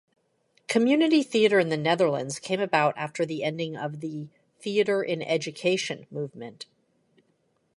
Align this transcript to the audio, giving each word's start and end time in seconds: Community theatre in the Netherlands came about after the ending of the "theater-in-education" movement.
Community 0.67 1.21
theatre 1.21 1.59
in 1.59 1.69
the 1.69 1.77
Netherlands 1.77 2.39
came 2.39 2.59
about 2.59 2.97
after 2.97 3.23
the 3.23 3.43
ending 3.43 3.77
of 3.77 3.99
the 3.99 4.29
"theater-in-education" 4.59 6.07
movement. 6.09 6.65